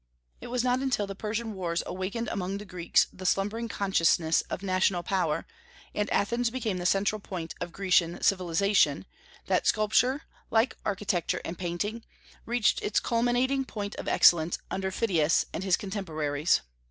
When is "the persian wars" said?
1.05-1.83